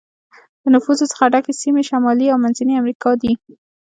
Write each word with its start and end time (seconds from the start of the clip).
د 0.61 0.63
نفوسو 0.73 1.05
څخه 1.11 1.23
ډکې 1.33 1.53
سیمې 1.61 1.83
شمالي 1.89 2.27
او 2.29 2.37
منځنی 2.43 2.73
امریکا 2.81 3.11
دي. 3.21 3.31